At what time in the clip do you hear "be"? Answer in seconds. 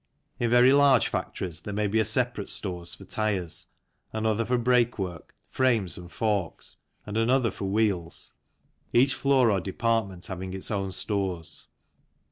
1.85-1.99